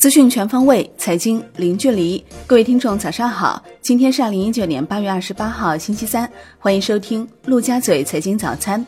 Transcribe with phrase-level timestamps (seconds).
[0.00, 2.24] 资讯全方位，财经零距离。
[2.46, 3.62] 各位听众，早上好！
[3.82, 6.26] 今天是二零一九年八月二十八号，星期三。
[6.58, 8.84] 欢迎收听陆家嘴财经早餐。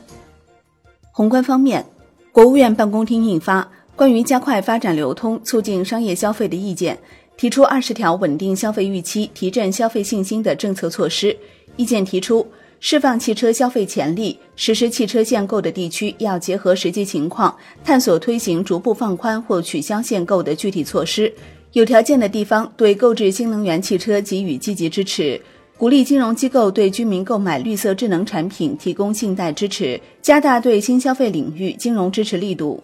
[1.11, 1.85] 宏观方面，
[2.33, 3.61] 国务院办公厅印发
[3.95, 6.97] 《关于加快发展流通、促进商业消费的意见》，
[7.37, 11.37] 提出二十条稳定消费预期、提振消费信心的政策措施。
[11.77, 12.47] 意见提出。
[12.85, 21.33] 释放汽车消费潜力，实施汽车限购的地区要结合实际情况，探索推行逐步放宽或取消限购的具体措施。
[21.75, 25.41] 有条件的地方对购置新能源汽车给予积极支持，
[25.79, 32.83] 鼓励金融机构对居民购买绿色智能产品提供信贷支持，加大对新消费领域金融支持力度。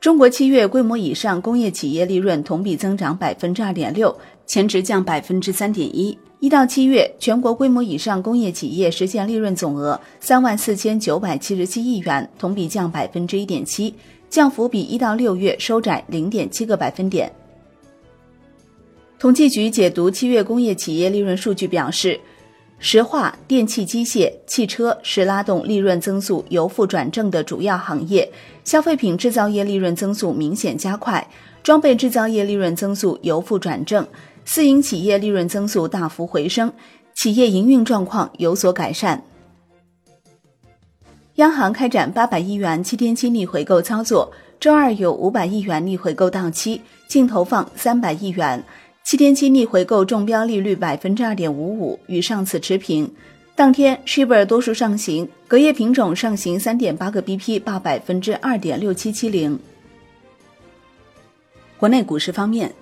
[0.00, 6.16] 中国七月规模以上工业企业利润同比增长百分之二点六，前值降百分之三点一。
[6.40, 13.94] 一到七月，全国规模以上工业企业实现利润总额三万四千九百七十七亿元，同比降百分之一点七，
[14.30, 17.30] 降幅比一到六月收窄零点七个百分点。
[19.18, 22.18] 统计局解读七月工业企业利润数据表示，
[22.78, 28.26] 石化、电气机械、汽车是拉动利润增速由负转正的主要行业，
[28.64, 31.28] 消费品制造业利润增速明显加快，
[31.62, 34.06] 装备制造业利润增速由负转正。
[34.44, 36.72] 私营企业利润增速大幅回升，
[37.14, 39.22] 企业营运状况有所改善。
[41.36, 48.62] 央行开展八百亿元七天期逆回购操作，周二有五百亿元逆回购到期，净投放三百亿元。
[49.04, 53.10] 七天期逆回购中标利率百分之二点五五，与上次持平。
[53.54, 59.58] 当天，shibor 多数上行，隔夜品种上行三点八个 BP，报百分之二点六七七零。
[61.78, 62.74] 国内股市方面。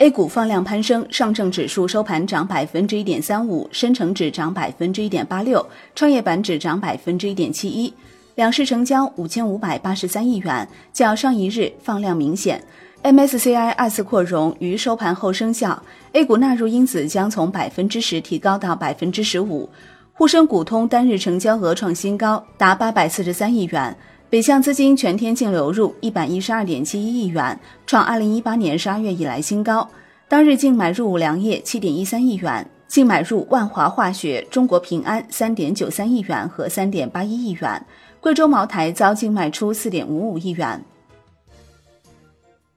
[0.00, 7.92] A 股放量攀升，上证指数收盘涨百分之一点三五，深成指涨百分之一点八六，创业板指涨百分之一点七一。
[8.34, 12.64] 两市成交五千五百八十三亿元，较上一日放量明显。
[13.02, 15.82] MSCI 二次扩容于收盘后生效
[16.14, 19.68] ，A 股纳入因子将从百分之十提高到百分之十五。
[20.14, 23.94] 沪深股通单日成交额创新高，达八百四十三亿元。
[24.30, 29.90] 北向资金全天净流入一百一十二点七一亿元，创二零一八年十二月以来新高。
[30.28, 37.84] 当日净买入五粮液七点一三亿元，净买入万华化学、中国平安三点九三亿元和三点八一亿元。
[38.20, 40.80] 贵州茅台遭净卖出四点五五亿元。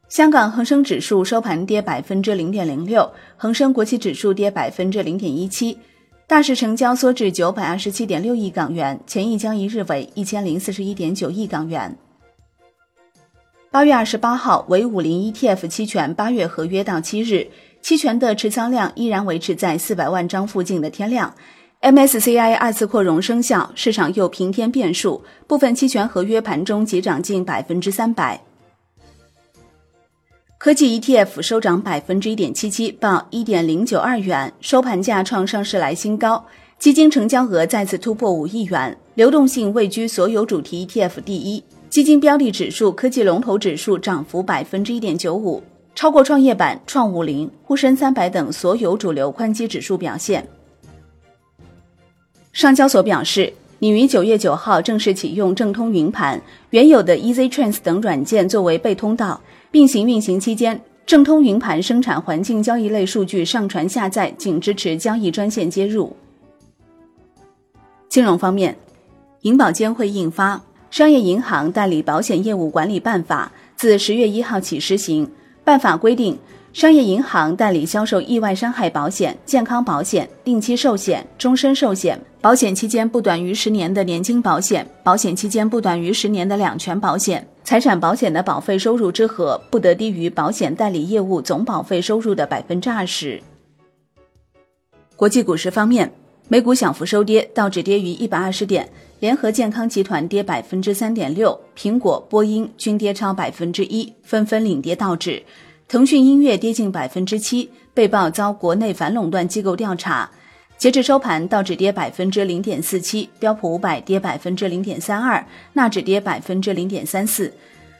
[0.09, 5.77] 香港恒生指数收盘跌百分之零点零六，恒生国企指数跌百分之零点一七。
[6.33, 11.95] 大市成交缩至九百二十七点六亿港元，前一交易日为一千零四十一点九亿港元。
[13.69, 17.45] 八月二十八号为五零 ETF 期权八月合约到期日，
[17.83, 21.31] 期权的持仓量依然维持在四百万张附近的天量。
[21.81, 28.41] MSCI 二次扩容生效，市场又平添变数，部分期权合约盘中急涨近百分之三百。
[30.63, 36.41] 科技 ETF 收涨百分之一点七七，报一点零九二元，收盘价创上市来新高。
[36.79, 41.61] 基金成交额再次突破五亿元，流动性位居所有主题 ETF 第一。
[41.89, 45.61] 基金标的指数科技龙头指数涨幅百分之一点九五，
[45.95, 50.47] 超过创业板、创五零、沪深三百等所有主流宽基指数表现。
[52.53, 59.41] 上交所表示，拟于九月九号正式启用正通云盘，原有的 EasyTrans 等软件作为备通道。
[59.71, 66.15] 并行运行期间，正通云盘生产环境交易类数据上传下载仅支持交易专线接入。
[68.07, 68.77] 金融方面，
[69.41, 70.55] 银保监会印发
[70.91, 75.27] 《商业银行代理保险业务管理办法》，自十月一号起施行。
[75.63, 76.37] 办法规定。
[76.73, 93.39] 商业银行代理销售意外伤害保险、健康保险、定期寿险、终身寿险，保险期间不短于十年的年金保险，保险期间不短于十年的两全保险，财产保险的保费收入之和不得低于保险代理业务总保费收入的百分之二十。
[95.15, 96.11] 国际股市方面，
[96.47, 98.89] 美股小幅收跌，道指跌逾一百二十点，
[99.19, 105.43] 联合健康集团跌百分之三点六，苹果、波音均跌超百分之一，纷纷领跌道指。
[105.87, 110.29] 腾讯音乐跌近百分之七，被曝遭国内反垄断机构调查。
[110.77, 117.53] 截至收盘，道指跌百分之零点四七，标普五百跌百分之零点三二，纳指跌百分之零点三四。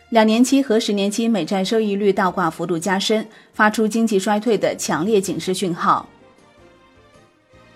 [0.09, 6.09] 两年期和十年期美债收益率倒挂幅度加深，发出经济衰退的强烈警示讯号。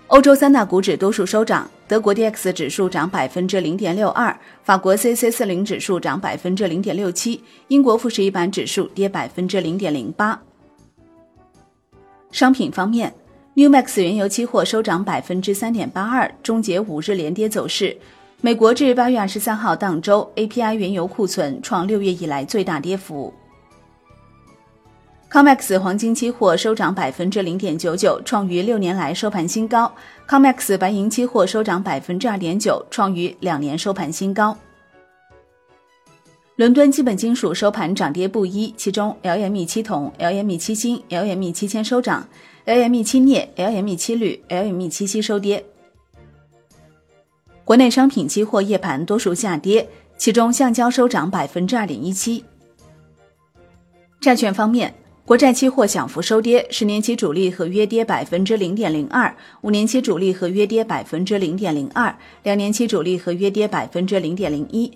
[0.08, 10.42] 欧洲三大股指多数收涨，德国 D X 指数涨百分之零点六二，法国 C C 四零指数涨百分之零点六七，英国富时一百指数跌百分之零点零八。
[12.32, 13.14] 商品方面
[13.56, 17.96] ，New Max 原油期货收涨百分之三点八二，终结五日连跌走势。
[18.40, 23.34] 美国至八月二十三号当周 A P I 原油库存创六月以来最大跌幅。
[25.30, 29.94] COMEX 黄金期货收涨百分之零点九九，创于六年来收盘新高。
[30.26, 34.58] COMEX 白银期货收涨百分之二点九，创于两年收盘新高。
[36.56, 42.26] 伦敦基本金属收盘涨跌不一，其中 LME 七铜、LME 七锌、LME 七铅收涨
[42.66, 45.64] ，LME 七镍、LME 七铝、LME 七锡收跌。
[47.66, 52.46] 国内商品期货夜盘多数下跌，其中橡胶收涨百分之二点一七。
[54.22, 54.96] 债券方面。
[55.28, 64.90] 国债期货小幅收跌，十年期主力合约跌百分之零点零二，五年期主力合约跌百分之零点零二，两年期主力合约跌百分之零点零一。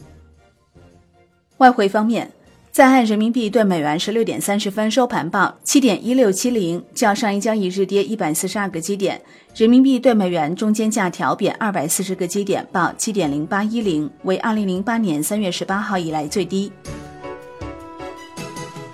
[1.58, 2.32] 外汇方面，
[2.72, 9.22] 在岸人民币对美元十六点三十分收盘报七点一六七零，较上一交易日跌一百四十二个基点，
[9.54, 16.72] 人民币对美元中间价调贬二百四十个基点，报七点零八一零，为二零零八年三月十八号以来最低。